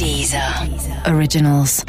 [0.00, 0.66] Dieser
[1.06, 1.84] Originals.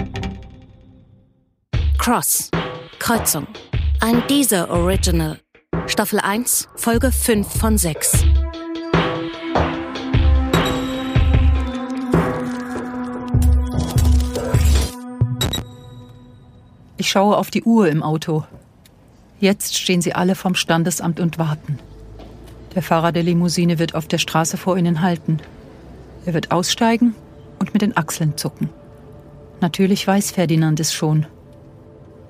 [1.98, 2.52] Cross.
[2.99, 3.48] Kreuzung.
[4.02, 5.39] Ein Dieser Original.
[5.88, 8.26] Staffel 1, Folge 5 von 6.
[16.98, 18.43] Ich schaue auf die Uhr im Auto.
[19.39, 21.80] Jetzt stehen sie alle vom Standesamt und warten.
[22.75, 25.39] Der Fahrer der Limousine wird auf der Straße vor ihnen halten.
[26.25, 27.16] Er wird aussteigen
[27.62, 28.70] und mit den Achseln zucken.
[29.61, 31.28] Natürlich weiß Ferdinand es schon.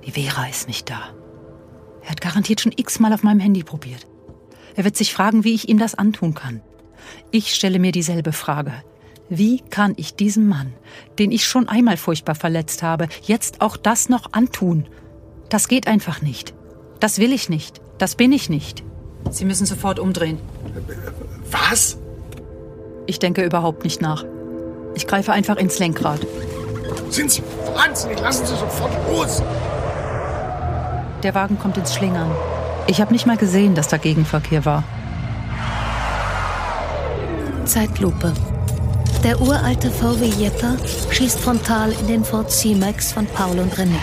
[0.06, 1.00] Die Vera ist nicht da.
[2.04, 4.06] Er hat garantiert schon x-mal auf meinem Handy probiert.
[4.76, 6.62] Er wird sich fragen, wie ich ihm das antun kann.
[7.32, 8.74] Ich stelle mir dieselbe Frage.
[9.30, 10.74] Wie kann ich diesem Mann,
[11.18, 14.88] den ich schon einmal furchtbar verletzt habe, jetzt auch das noch antun?
[15.48, 16.54] Das geht einfach nicht.
[17.00, 17.82] Das will ich nicht.
[17.98, 18.84] Das bin ich nicht.
[19.30, 20.40] Sie müssen sofort umdrehen.
[21.50, 21.98] Was?
[23.06, 24.26] Ich denke überhaupt nicht nach.
[24.96, 26.20] Ich greife einfach ins Lenkrad.
[27.10, 27.44] Sind Sie
[27.76, 28.20] wahnsinnig?
[28.20, 29.42] Lassen Sie sofort los!
[31.24, 32.32] Der Wagen kommt ins Schlingern.
[32.88, 34.84] Ich habe nicht mal gesehen, dass da Gegenverkehr war.
[37.66, 38.34] Zeitlupe.
[39.24, 40.78] Der uralte VW Jetta
[41.12, 44.00] schießt frontal in den Ford C-Max von Paul und René.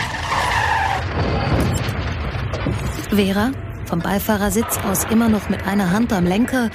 [3.09, 3.51] Vera,
[3.85, 6.69] vom Beifahrersitz aus immer noch mit einer Hand am Lenker,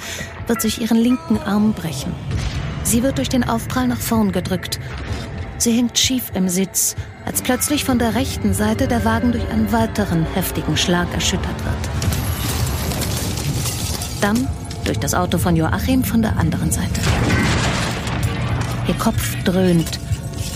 [0.47, 2.13] wird sich ihren linken Arm brechen.
[2.95, 4.79] Sie wird durch den Aufprall nach vorn gedrückt.
[5.57, 9.69] Sie hängt schief im Sitz, als plötzlich von der rechten Seite der Wagen durch einen
[9.73, 11.89] weiteren heftigen Schlag erschüttert wird.
[14.21, 14.47] Dann
[14.85, 17.01] durch das Auto von Joachim von der anderen Seite.
[18.87, 19.99] Ihr Kopf dröhnt.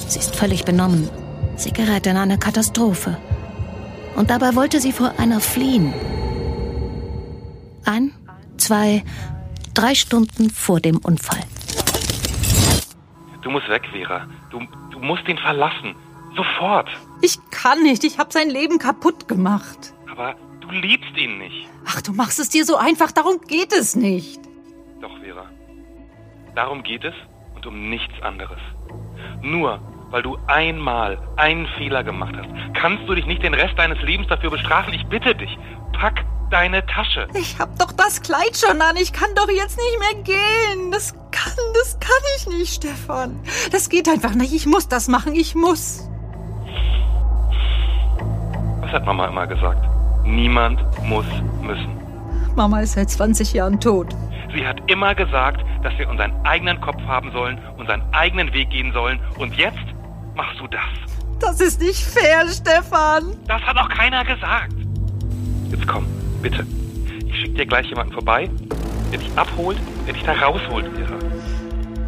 [0.08, 1.10] Sie ist völlig benommen.
[1.58, 3.18] Sie gerät in eine Katastrophe.
[4.16, 5.94] Und dabei wollte sie vor einer fliehen.
[7.84, 8.14] Ein,
[8.56, 9.04] zwei,
[9.74, 11.44] drei Stunden vor dem Unfall.
[13.42, 14.28] Du musst weg, Vera.
[14.50, 15.96] Du, du musst ihn verlassen.
[16.36, 16.90] Sofort.
[17.22, 18.04] Ich kann nicht.
[18.04, 19.94] Ich habe sein Leben kaputt gemacht.
[20.12, 21.68] Aber du liebst ihn nicht.
[21.86, 23.12] Ach, du machst es dir so einfach.
[23.12, 24.42] Darum geht es nicht.
[25.02, 25.46] Doch, Vera.
[26.56, 27.14] Darum geht es
[27.56, 28.60] und um nichts anderes.
[29.42, 29.80] Nur
[30.12, 34.28] weil du einmal einen Fehler gemacht hast, kannst du dich nicht den Rest deines Lebens
[34.28, 34.94] dafür bestrafen.
[34.94, 35.58] Ich bitte dich,
[35.94, 37.28] pack deine Tasche.
[37.34, 38.96] Ich hab doch das Kleid schon an.
[38.98, 40.92] Ich kann doch jetzt nicht mehr gehen.
[40.92, 43.40] Das kann, das kann ich nicht, Stefan.
[43.72, 44.54] Das geht einfach nicht.
[44.54, 45.36] Ich muss das machen.
[45.36, 46.10] Ich muss.
[48.82, 49.88] Was hat Mama immer gesagt?
[50.26, 51.26] Niemand muss
[51.62, 52.00] müssen.
[52.56, 54.08] Mama ist seit 20 Jahren tot.
[54.54, 58.92] Sie hat immer gesagt, dass wir unseren eigenen Kopf haben sollen, unseren eigenen Weg gehen
[58.94, 59.20] sollen.
[59.38, 59.78] Und jetzt
[60.36, 60.82] machst du das.
[61.40, 63.38] Das ist nicht fair, Stefan.
[63.48, 64.74] Das hat auch keiner gesagt.
[65.72, 66.06] Jetzt komm,
[66.42, 66.66] bitte.
[67.28, 68.50] Ich schicke dir gleich jemanden vorbei,
[69.12, 71.18] der dich abholt, der dich da rausholt, Vera.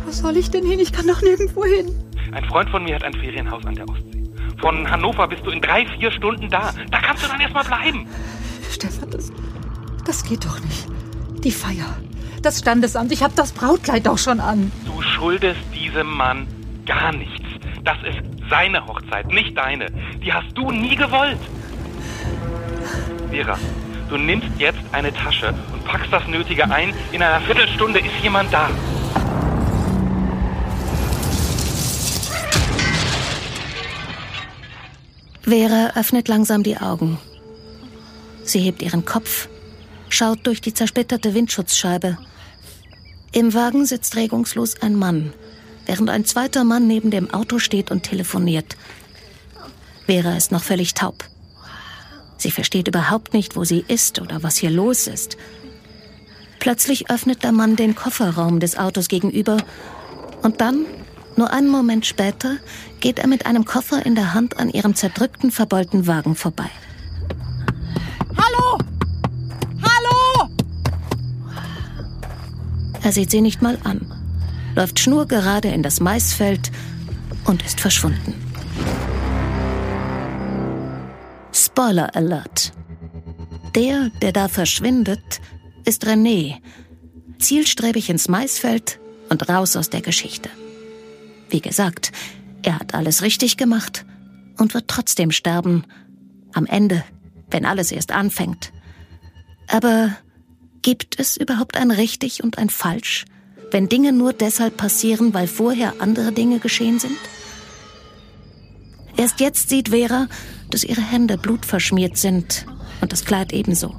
[0.06, 0.80] Wo soll ich denn hin?
[0.80, 1.96] Ich kann doch nirgendwo hin.
[2.32, 4.24] Ein Freund von mir hat ein Ferienhaus an der Ostsee.
[4.60, 6.72] Von Hannover bist du in drei, vier Stunden da.
[6.92, 8.08] Da kannst du dann erstmal bleiben.
[8.70, 9.32] Stefan, das,
[10.06, 10.88] das geht doch nicht.
[11.44, 11.98] Die Feier,
[12.42, 14.72] das Standesamt, ich habe das Brautkleid doch schon an.
[14.86, 16.48] Du schuldest diesem Mann
[16.86, 17.42] gar nichts.
[17.84, 19.88] Das ist seine Hochzeit, nicht deine.
[20.24, 21.40] Die hast du nie gewollt.
[23.32, 23.58] Vera,
[24.12, 26.94] du nimmst jetzt eine Tasche und packst das Nötige ein.
[27.14, 28.70] In einer Viertelstunde ist jemand da.
[35.44, 37.18] Vera öffnet langsam die Augen.
[38.44, 39.48] Sie hebt ihren Kopf,
[40.10, 42.18] schaut durch die zersplitterte Windschutzscheibe.
[43.32, 45.34] Im Wagen sitzt regungslos ein Mann,
[45.86, 48.76] während ein zweiter Mann neben dem Auto steht und telefoniert.
[50.06, 51.31] Vera ist noch völlig taub.
[52.42, 55.38] Sie versteht überhaupt nicht, wo sie ist oder was hier los ist.
[56.60, 59.58] Plötzlich öffnet der Mann den Kofferraum des Autos gegenüber
[60.42, 60.88] und dann,
[61.38, 62.58] nur einen Moment später,
[63.00, 66.72] geht er mit einem Koffer in der Hand an ihrem zerdrückten, verbeulten Wagen vorbei.
[68.36, 68.80] Hallo!
[69.84, 70.50] Hallo!
[73.04, 74.12] Er sieht sie nicht mal an,
[74.76, 76.72] läuft schnurgerade in das Maisfeld
[77.46, 78.51] und ist verschwunden.
[81.82, 82.74] Spoiler Alert.
[83.74, 85.42] Der, der da verschwindet,
[85.84, 86.58] ist René.
[87.40, 89.00] Zielstrebig ins Maisfeld
[89.30, 90.52] und raus aus der Geschichte.
[91.50, 92.12] Wie gesagt,
[92.62, 94.06] er hat alles richtig gemacht
[94.60, 95.86] und wird trotzdem sterben.
[96.54, 97.04] Am Ende,
[97.50, 98.72] wenn alles erst anfängt.
[99.68, 100.16] Aber
[100.84, 103.26] gibt es überhaupt ein richtig und ein falsch,
[103.72, 107.18] wenn Dinge nur deshalb passieren, weil vorher andere Dinge geschehen sind?
[109.18, 110.28] Erst jetzt sieht Vera,
[110.72, 112.66] dass ihre Hände blutverschmiert sind
[113.02, 113.96] und das Kleid ebenso.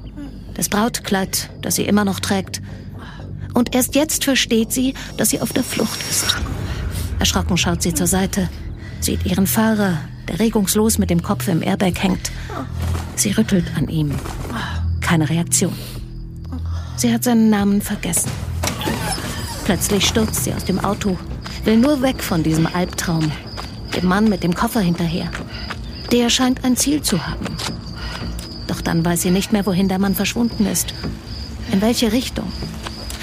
[0.53, 2.61] Das Brautkleid, das sie immer noch trägt.
[3.53, 6.35] Und erst jetzt versteht sie, dass sie auf der Flucht ist.
[7.19, 8.49] Erschrocken schaut sie zur Seite,
[8.99, 9.97] sieht ihren Fahrer,
[10.27, 12.31] der regungslos mit dem Kopf im Airbag hängt.
[13.15, 14.11] Sie rüttelt an ihm.
[15.01, 15.73] Keine Reaktion.
[16.95, 18.31] Sie hat seinen Namen vergessen.
[19.65, 21.17] Plötzlich stürzt sie aus dem Auto,
[21.63, 23.31] will nur weg von diesem Albtraum.
[23.95, 25.29] Dem Mann mit dem Koffer hinterher.
[26.13, 27.47] Der scheint ein Ziel zu haben.
[28.67, 30.93] Doch dann weiß sie nicht mehr, wohin der Mann verschwunden ist.
[31.71, 32.45] In welche Richtung.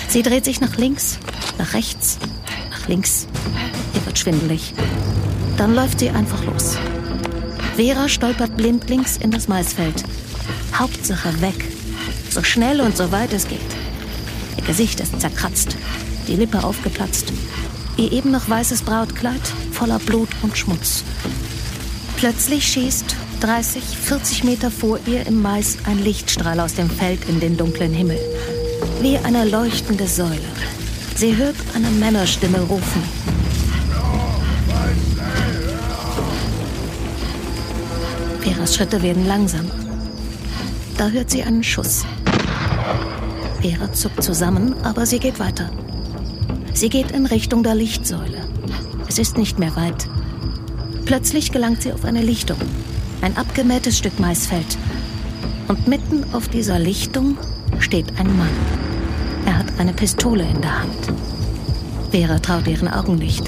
[0.09, 1.21] Sie dreht sich nach links,
[1.57, 2.19] nach rechts,
[2.69, 3.29] nach links.
[3.95, 4.75] Ihr wird schwindelig.
[5.57, 6.77] Dann läuft sie einfach los.
[7.77, 10.03] Vera stolpert blindlings in das Maisfeld.
[10.75, 11.65] Hauptsache weg.
[12.29, 13.61] So schnell und so weit es geht.
[14.57, 15.77] Ihr Gesicht ist zerkratzt,
[16.27, 17.33] die Lippe aufgeplatzt.
[17.97, 21.05] Ihr eben noch weißes Brautkleid voller Blut und Schmutz.
[22.21, 27.41] Plötzlich schießt 30, 40 Meter vor ihr im Mais ein Lichtstrahl aus dem Feld in
[27.41, 28.19] den dunklen Himmel.
[29.01, 30.39] Wie eine leuchtende Säule.
[31.17, 33.03] Sie hört eine Männerstimme rufen.
[38.41, 39.71] Veras Schritte werden langsamer.
[40.99, 42.05] Da hört sie einen Schuss.
[43.63, 45.71] Vera zuckt zusammen, aber sie geht weiter.
[46.75, 48.47] Sie geht in Richtung der Lichtsäule.
[49.09, 50.07] Es ist nicht mehr weit.
[51.11, 52.57] Plötzlich gelangt sie auf eine Lichtung.
[53.21, 54.79] Ein abgemähtes Stück Maisfeld.
[55.67, 57.37] Und mitten auf dieser Lichtung
[57.81, 58.55] steht ein Mann.
[59.45, 61.13] Er hat eine Pistole in der Hand.
[62.13, 63.43] Vera traut ihren Augen nicht.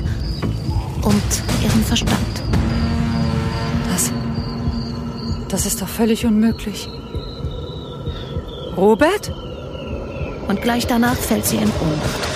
[1.02, 1.22] Und
[1.62, 2.42] ihren Verstand.
[3.92, 4.10] Das.
[5.48, 6.88] Das ist doch völlig unmöglich.
[8.76, 9.32] Robert?
[10.48, 12.31] Und gleich danach fällt sie in Ohnmacht.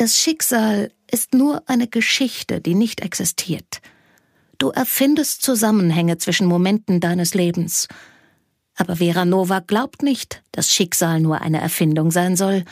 [0.00, 3.82] Das Schicksal ist nur eine Geschichte, die nicht existiert.
[4.56, 7.86] Du erfindest Zusammenhänge zwischen Momenten deines Lebens.
[8.76, 12.64] Aber Vera Nova glaubt nicht, dass Schicksal nur eine Erfindung sein soll.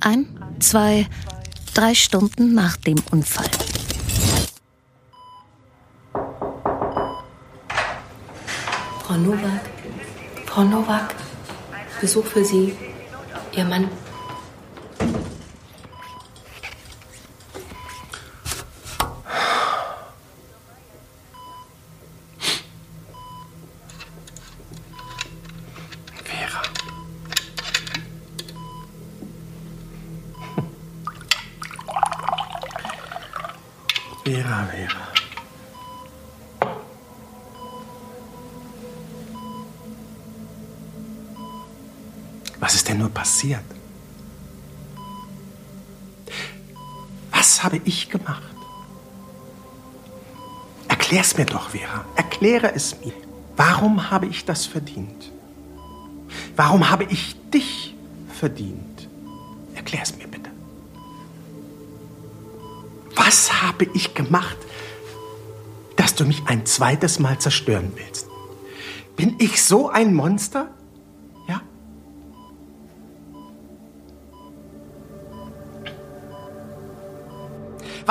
[0.00, 1.06] Ein, zwei,
[1.74, 3.50] drei Stunden nach dem Unfall.
[9.04, 9.60] Frau Nowak,
[10.46, 11.14] Frau Nowak,
[12.00, 12.72] Besuch für Sie.
[13.54, 13.90] Ihr Mann.
[42.60, 43.64] Was ist denn nur passiert?
[47.32, 48.42] Was habe ich gemacht?
[50.88, 52.04] Erklär's mir doch, Vera.
[52.16, 53.14] Erkläre es mir.
[53.56, 55.32] Warum habe ich das verdient?
[56.54, 57.94] Warum habe ich dich
[58.38, 59.08] verdient?
[59.74, 60.50] Erklär's mir bitte.
[63.16, 64.56] Was habe ich gemacht,
[65.96, 68.28] dass du mich ein zweites Mal zerstören willst?
[69.16, 70.68] Bin ich so ein Monster?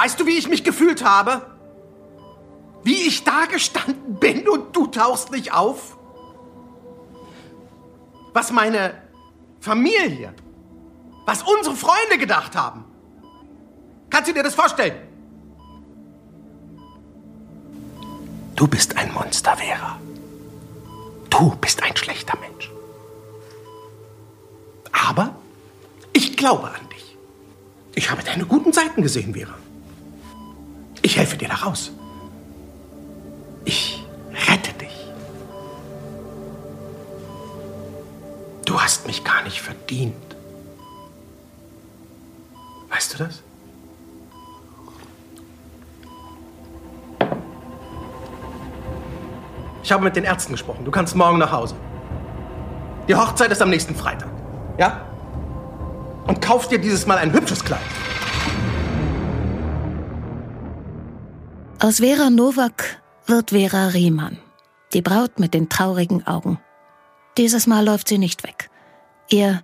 [0.01, 1.45] Weißt du, wie ich mich gefühlt habe?
[2.85, 5.97] Wie ich da gestanden bin und du tauchst nicht auf?
[8.31, 8.93] Was meine
[9.59, 10.33] Familie,
[11.25, 12.85] was unsere Freunde gedacht haben.
[14.09, 14.95] Kannst du dir das vorstellen?
[18.55, 19.99] Du bist ein Monster, Vera.
[21.29, 22.71] Du bist ein schlechter Mensch.
[24.93, 25.35] Aber
[26.13, 27.17] ich glaube an dich.
[27.95, 29.55] Ich habe deine guten Seiten gesehen, Vera.
[31.01, 31.91] Ich helfe dir da raus.
[33.65, 34.03] Ich
[34.49, 34.95] rette dich.
[38.65, 40.15] Du hast mich gar nicht verdient.
[42.89, 43.41] Weißt du das?
[49.83, 50.85] Ich habe mit den Ärzten gesprochen.
[50.85, 51.75] Du kannst morgen nach Hause.
[53.07, 54.29] Die Hochzeit ist am nächsten Freitag.
[54.77, 55.01] Ja?
[56.27, 57.79] Und kauf dir dieses Mal ein hübsches Kleid.
[61.81, 64.37] Aus Vera Nowak wird Vera Riemann,
[64.91, 66.59] die Braut mit den traurigen Augen.
[67.37, 68.69] Dieses Mal läuft sie nicht weg.
[69.29, 69.61] Ihr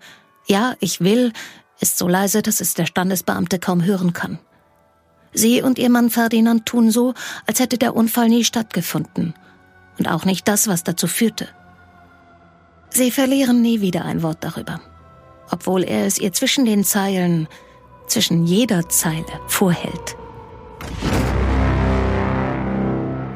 [0.48, 1.34] Ja, ich will
[1.82, 4.40] ist so leise, dass es der Standesbeamte kaum hören kann.
[5.34, 7.14] Sie und ihr Mann Ferdinand tun so,
[7.48, 9.34] als hätte der Unfall nie stattgefunden.
[10.00, 11.50] Und auch nicht das, was dazu führte.
[12.92, 14.80] Sie verlieren nie wieder ein Wort darüber.
[15.52, 17.50] Obwohl er es ihr zwischen den Zeilen,
[18.08, 20.16] zwischen jeder Zeile vorhält.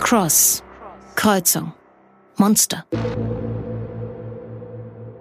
[0.10, 0.64] Cross.
[1.14, 1.72] Kreuzung.
[2.36, 2.84] Monster.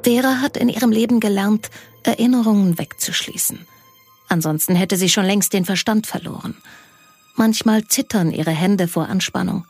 [0.02, 1.68] Vera hat in ihrem Leben gelernt,
[2.04, 3.66] Erinnerungen wegzuschließen.
[4.30, 6.56] Ansonsten hätte sie schon längst den Verstand verloren.
[7.36, 9.66] Manchmal zittern ihre Hände vor Anspannung.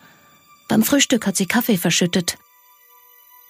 [0.68, 2.38] Beim Frühstück hat sie Kaffee verschüttet.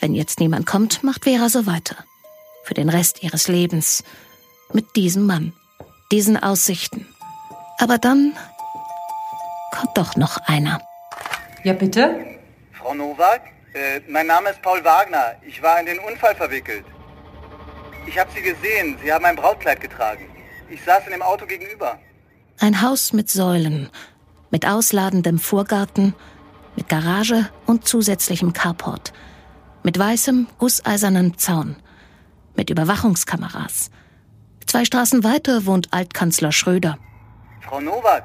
[0.01, 1.97] Wenn jetzt niemand kommt, macht Vera so weiter.
[2.65, 4.05] Für den Rest ihres Lebens.
[4.73, 5.53] Mit diesem Mann.
[6.13, 7.07] Diesen Aussichten.
[7.77, 8.33] Aber dann
[9.71, 10.81] kommt doch noch einer.
[11.65, 12.25] Ja, bitte?
[12.73, 13.43] Frau Nowak,
[13.75, 15.35] äh, mein Name ist Paul Wagner.
[15.47, 16.85] Ich war in den Unfall verwickelt.
[18.07, 18.97] Ich habe Sie gesehen.
[19.03, 20.27] Sie haben ein Brautkleid getragen.
[20.71, 21.99] Ich saß in dem Auto gegenüber.
[22.61, 23.89] Ein Haus mit Säulen,
[24.51, 26.15] mit ausladendem Vorgarten,
[26.77, 29.13] mit Garage und zusätzlichem Carport,
[29.83, 31.77] mit weißem, gusseisernem Zaun,
[32.57, 33.91] mit Überwachungskameras.
[34.67, 36.99] Zwei Straßen weiter wohnt Altkanzler Schröder.
[37.61, 38.25] Frau Nowak,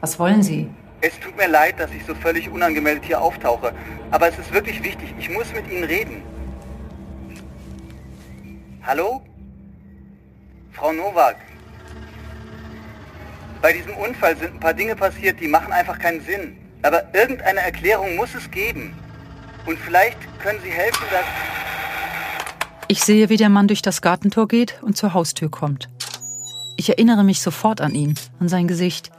[0.00, 0.68] Was wollen Sie?
[1.00, 3.72] Es tut mir leid, dass ich so völlig unangemeldet hier auftauche.
[4.10, 5.14] Aber es ist wirklich wichtig.
[5.18, 6.22] Ich muss mit Ihnen reden.
[8.82, 9.22] Hallo?
[10.72, 11.36] Frau Nowak.
[13.62, 16.56] Bei diesem Unfall sind ein paar Dinge passiert, die machen einfach keinen Sinn.
[16.82, 18.94] Aber irgendeine Erklärung muss es geben.
[19.66, 21.24] Und vielleicht können Sie helfen, dass...
[22.88, 25.88] Ich sehe, wie der Mann durch das Gartentor geht und zur Haustür kommt.
[26.76, 29.10] Ich erinnere mich sofort an ihn, an sein Gesicht.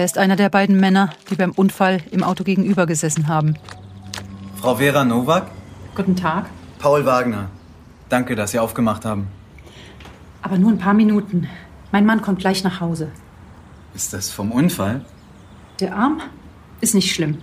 [0.00, 3.56] Er ist einer der beiden Männer, die beim Unfall im Auto gegenüber gesessen haben.
[4.58, 5.50] Frau Vera Nowak?
[5.94, 6.46] Guten Tag.
[6.78, 7.50] Paul Wagner.
[8.08, 9.26] Danke, dass Sie aufgemacht haben.
[10.40, 11.48] Aber nur ein paar Minuten.
[11.92, 13.08] Mein Mann kommt gleich nach Hause.
[13.94, 15.04] Ist das vom Unfall?
[15.80, 16.22] Der Arm
[16.80, 17.36] ist nicht schlimm.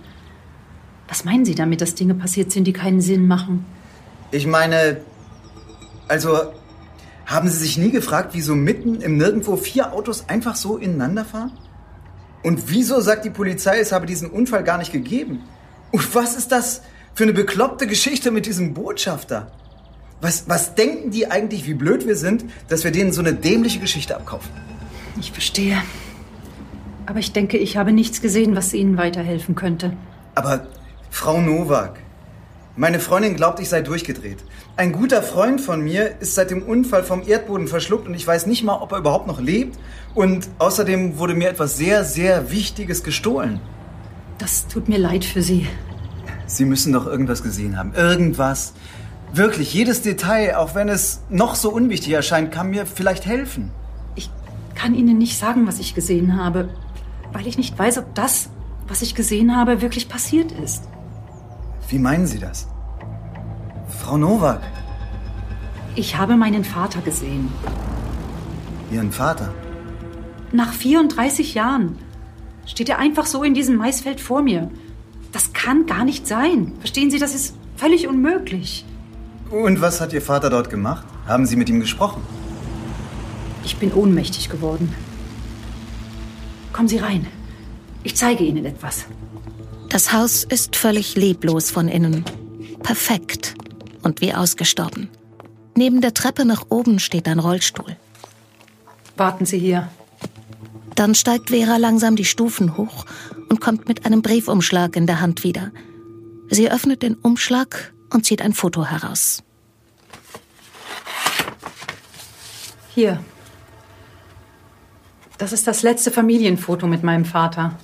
[1.06, 3.66] Was meinen Sie damit, dass Dinge passiert sind, die keinen Sinn machen?
[4.32, 5.02] Ich meine,
[6.08, 6.36] also
[7.24, 11.52] haben Sie sich nie gefragt, wieso mitten im Nirgendwo vier Autos einfach so ineinander fahren?
[12.48, 15.44] Und wieso sagt die Polizei, es habe diesen Unfall gar nicht gegeben?
[15.90, 16.80] Und was ist das
[17.12, 19.52] für eine bekloppte Geschichte mit diesem Botschafter?
[20.22, 23.80] Was, was denken die eigentlich, wie blöd wir sind, dass wir denen so eine dämliche
[23.80, 24.50] Geschichte abkaufen?
[25.20, 25.76] Ich verstehe.
[27.04, 29.92] Aber ich denke, ich habe nichts gesehen, was Ihnen weiterhelfen könnte.
[30.34, 30.68] Aber
[31.10, 31.98] Frau Nowak,
[32.78, 34.38] meine Freundin glaubt, ich sei durchgedreht.
[34.76, 38.46] Ein guter Freund von mir ist seit dem Unfall vom Erdboden verschluckt und ich weiß
[38.46, 39.76] nicht mal, ob er überhaupt noch lebt.
[40.14, 43.58] Und außerdem wurde mir etwas sehr, sehr Wichtiges gestohlen.
[44.38, 45.66] Das tut mir leid für Sie.
[46.46, 47.94] Sie müssen doch irgendwas gesehen haben.
[47.94, 48.74] Irgendwas.
[49.32, 53.72] Wirklich, jedes Detail, auch wenn es noch so unwichtig erscheint, kann mir vielleicht helfen.
[54.14, 54.30] Ich
[54.76, 56.68] kann Ihnen nicht sagen, was ich gesehen habe,
[57.32, 58.50] weil ich nicht weiß, ob das,
[58.86, 60.84] was ich gesehen habe, wirklich passiert ist.
[61.88, 62.68] Wie meinen Sie das?
[63.88, 64.60] Frau Nowak,
[65.94, 67.48] Ich habe meinen Vater gesehen.
[68.92, 69.52] Ihren Vater.
[70.52, 71.98] Nach 34 Jahren
[72.66, 74.70] steht er einfach so in diesem Maisfeld vor mir.
[75.32, 76.72] Das kann gar nicht sein.
[76.78, 78.84] Verstehen Sie, das ist völlig unmöglich.
[79.50, 81.06] Und was hat Ihr Vater dort gemacht?
[81.26, 82.22] Haben Sie mit ihm gesprochen?
[83.64, 84.94] Ich bin ohnmächtig geworden.
[86.72, 87.26] Kommen Sie rein.
[88.04, 89.06] Ich zeige Ihnen etwas.
[89.98, 92.24] Das Haus ist völlig leblos von innen.
[92.84, 93.56] Perfekt
[94.04, 95.08] und wie ausgestorben.
[95.74, 97.96] Neben der Treppe nach oben steht ein Rollstuhl.
[99.16, 99.88] Warten Sie hier.
[100.94, 103.06] Dann steigt Vera langsam die Stufen hoch
[103.48, 105.72] und kommt mit einem Briefumschlag in der Hand wieder.
[106.48, 109.42] Sie öffnet den Umschlag und zieht ein Foto heraus.
[112.94, 113.18] Hier.
[115.38, 117.76] Das ist das letzte Familienfoto mit meinem Vater.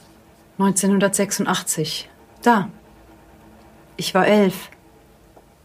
[0.58, 2.08] 1986.
[2.42, 2.68] Da.
[3.96, 4.70] Ich war elf.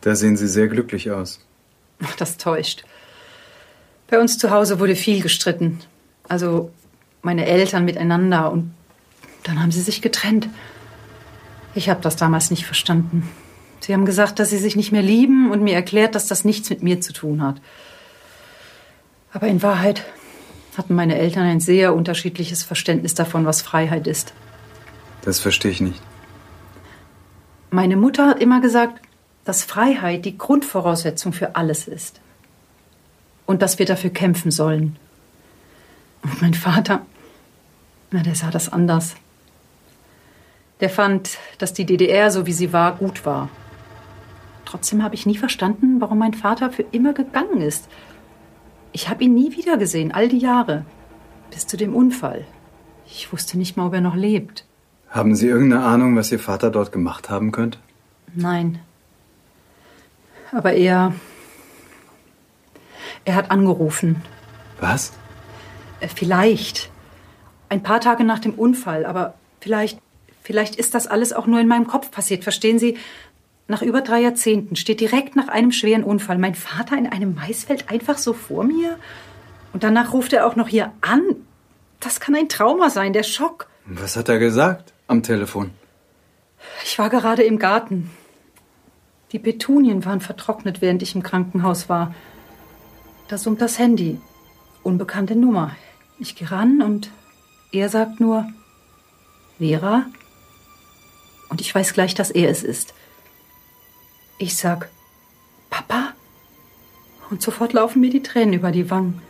[0.02, 1.46] Da sehen Sie sehr glücklich aus.
[2.18, 2.86] Das täuscht.
[4.08, 5.80] Bei uns zu Hause wurde viel gestritten.
[6.28, 6.72] Also
[7.22, 8.74] meine Eltern miteinander und
[9.44, 10.48] dann haben sie sich getrennt.
[11.76, 13.30] Ich habe das damals nicht verstanden.
[13.82, 16.70] Sie haben gesagt, dass sie sich nicht mehr lieben und mir erklärt, dass das nichts
[16.70, 17.62] mit mir zu tun hat.
[19.32, 20.04] Aber in Wahrheit
[20.78, 24.34] hatten meine Eltern ein sehr unterschiedliches Verständnis davon, was Freiheit ist.
[25.22, 26.02] Das verstehe ich nicht.
[27.72, 29.02] Meine Mutter hat immer gesagt,
[29.46, 32.20] dass Freiheit die Grundvoraussetzung für alles ist.
[33.46, 34.98] Und dass wir dafür kämpfen sollen.
[36.24, 37.06] Und mein Vater,
[38.12, 39.16] na, der sah das anders.
[40.80, 43.50] Der fand, dass die DDR, so wie sie war, gut war.
[44.66, 47.88] Trotzdem habe ich nie verstanden, warum mein Vater für immer gegangen ist.
[48.92, 50.86] Ich habe ihn nie wiedergesehen, all die Jahre.
[51.50, 52.46] Bis zu dem Unfall.
[53.08, 54.66] Ich wusste nicht mal, ob er noch lebt.
[55.10, 57.80] Haben Sie irgendeine Ahnung, was Ihr Vater dort gemacht haben könnte?
[58.36, 58.80] Nein.
[60.52, 61.14] Aber er.
[63.26, 64.22] Er hat angerufen.
[64.80, 65.14] Was?
[66.00, 66.92] Äh, Vielleicht.
[67.70, 70.00] Ein paar Tage nach dem Unfall, aber vielleicht.
[70.42, 72.98] Vielleicht ist das alles auch nur in meinem Kopf passiert, verstehen Sie?
[73.68, 77.92] Nach über drei Jahrzehnten steht direkt nach einem schweren Unfall mein Vater in einem Maisfeld
[77.92, 78.98] einfach so vor mir.
[79.74, 81.22] Und danach ruft er auch noch hier an.
[82.00, 83.68] Das kann ein Trauma sein, der Schock.
[83.86, 85.72] Was hat er gesagt am Telefon?
[86.84, 88.12] Ich war gerade im Garten.
[89.32, 92.14] Die Petunien waren vertrocknet, während ich im Krankenhaus war.
[93.28, 94.20] Da summt das Handy.
[94.84, 95.76] Unbekannte Nummer.
[96.20, 97.12] Ich gehe ran und
[97.72, 98.48] er sagt nur
[99.58, 100.06] Vera.
[101.50, 102.94] Und ich weiß gleich, dass er es ist.
[104.38, 104.90] Ich sag
[105.70, 106.14] Papa.
[107.30, 109.22] Und sofort laufen mir die Tränen über die Wangen.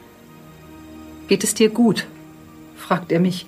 [1.27, 2.07] Geht es dir gut?
[2.75, 3.45] fragt er mich.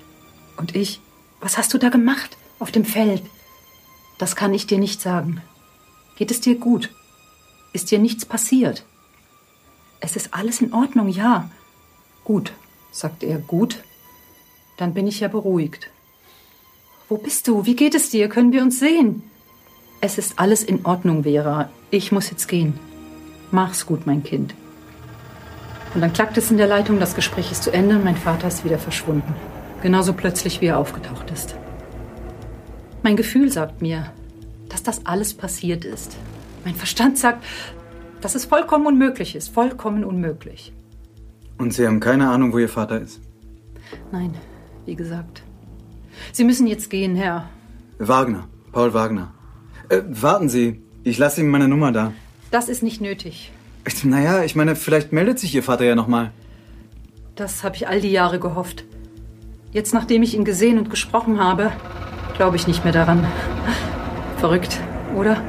[0.57, 1.01] Und ich,
[1.41, 3.23] was hast du da gemacht auf dem Feld?
[4.19, 5.41] Das kann ich dir nicht sagen.
[6.15, 6.89] Geht es dir gut?
[7.73, 8.85] Ist dir nichts passiert?
[9.99, 11.49] Es ist alles in Ordnung, ja.
[12.23, 12.53] Gut,
[12.91, 13.39] sagt er.
[13.39, 13.83] Gut.
[14.77, 15.89] Dann bin ich ja beruhigt.
[17.09, 17.65] Wo bist du?
[17.65, 18.29] Wie geht es dir?
[18.29, 19.23] Können wir uns sehen?
[19.99, 21.69] Es ist alles in Ordnung, Vera.
[21.89, 22.79] Ich muss jetzt gehen.
[23.51, 24.55] Mach's gut, mein Kind.
[25.93, 28.47] Und dann klackt es in der Leitung, das Gespräch ist zu Ende und mein Vater
[28.47, 29.35] ist wieder verschwunden.
[29.81, 31.55] Genauso plötzlich, wie er aufgetaucht ist.
[33.03, 34.11] Mein Gefühl sagt mir,
[34.69, 36.15] dass das alles passiert ist.
[36.63, 37.43] Mein Verstand sagt,
[38.21, 39.49] dass es vollkommen unmöglich ist.
[39.49, 40.71] Vollkommen unmöglich.
[41.57, 43.19] Und Sie haben keine Ahnung, wo Ihr Vater ist?
[44.11, 44.33] Nein,
[44.85, 45.43] wie gesagt.
[46.31, 47.49] Sie müssen jetzt gehen, Herr.
[47.97, 49.33] Wagner, Paul Wagner.
[49.89, 52.13] Äh, warten Sie, ich lasse Ihnen meine Nummer da.
[52.51, 53.51] Das ist nicht nötig.
[54.03, 56.31] Naja, ich meine, vielleicht meldet sich Ihr Vater ja nochmal.
[57.35, 58.85] Das habe ich all die Jahre gehofft.
[59.71, 61.71] Jetzt, nachdem ich ihn gesehen und gesprochen habe,
[62.35, 63.25] glaube ich nicht mehr daran.
[64.37, 64.77] Verrückt,
[65.15, 65.41] oder?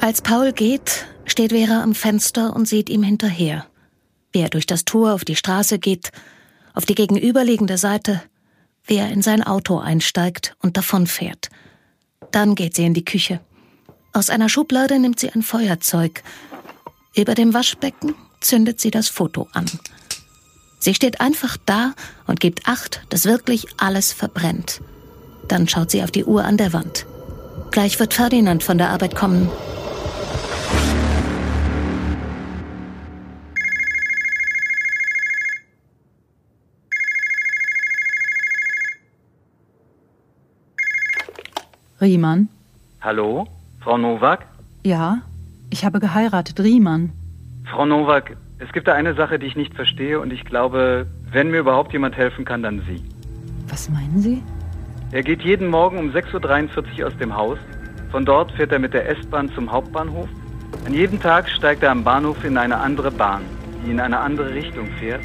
[0.00, 3.66] Als Paul geht, steht Vera am Fenster und sieht ihm hinterher,
[4.32, 6.10] wie er durch das Tor auf die Straße geht,
[6.74, 8.22] auf die gegenüberliegende Seite,
[8.84, 11.48] wie er in sein Auto einsteigt und davonfährt.
[12.30, 13.40] Dann geht sie in die Küche.
[14.12, 16.22] Aus einer Schublade nimmt sie ein Feuerzeug.
[17.16, 19.66] Über dem Waschbecken zündet sie das Foto an.
[20.82, 21.92] Sie steht einfach da
[22.26, 24.80] und gibt Acht, dass wirklich alles verbrennt.
[25.46, 27.04] Dann schaut sie auf die Uhr an der Wand.
[27.70, 29.50] Gleich wird Ferdinand von der Arbeit kommen.
[42.00, 42.48] Riemann?
[43.02, 43.46] Hallo?
[43.80, 44.46] Frau Nowak?
[44.82, 45.20] Ja,
[45.68, 47.12] ich habe geheiratet, Riemann.
[47.70, 51.50] Frau Nowak, es gibt da eine Sache, die ich nicht verstehe und ich glaube, wenn
[51.50, 53.02] mir überhaupt jemand helfen kann, dann Sie.
[53.68, 54.42] Was meinen Sie?
[55.12, 57.58] Er geht jeden Morgen um 6.43 Uhr aus dem Haus.
[58.10, 60.28] Von dort fährt er mit der S-Bahn zum Hauptbahnhof.
[60.84, 63.42] An jedem Tag steigt er am Bahnhof in eine andere Bahn,
[63.84, 65.22] die in eine andere Richtung fährt.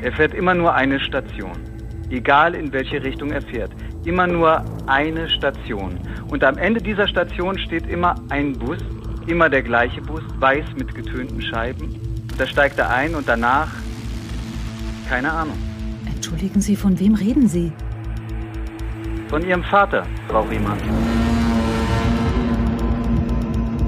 [0.00, 1.58] Er fährt immer nur eine Station.
[2.10, 3.72] Egal in welche Richtung er fährt.
[4.04, 5.98] Immer nur eine Station.
[6.30, 8.78] Und am Ende dieser Station steht immer ein Bus,
[9.26, 12.07] immer der gleiche Bus, weiß mit getönten Scheiben.
[12.38, 13.68] Da steigt er ein und danach
[15.08, 15.58] keine Ahnung.
[16.06, 17.72] Entschuldigen Sie, von wem reden Sie?
[19.28, 20.78] Von Ihrem Vater, Frau Riemann.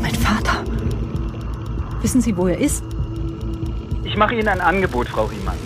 [0.02, 0.64] Mein Vater?
[2.02, 2.82] Wissen Sie, wo er ist?
[4.02, 5.58] Ich mache Ihnen ein Angebot, Frau Riemann.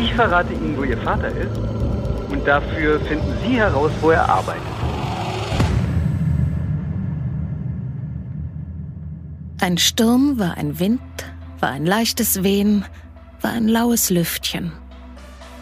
[0.00, 1.56] Ich verrate Ihnen, wo Ihr Vater ist
[2.28, 4.73] und dafür finden Sie heraus, wo er arbeitet.
[9.64, 11.00] Ein Sturm war ein Wind,
[11.58, 12.84] war ein leichtes Wehen,
[13.40, 14.72] war ein laues Lüftchen.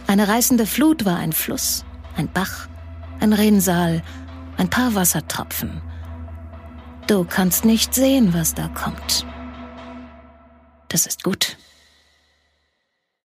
[0.09, 1.85] Eine reißende Flut war ein Fluss,
[2.17, 2.67] ein Bach,
[3.21, 4.03] ein Rinnsal,
[4.57, 5.83] ein paar Wassertropfen.
[7.07, 9.25] Du kannst nicht sehen, was da kommt.
[10.89, 11.57] Das ist gut.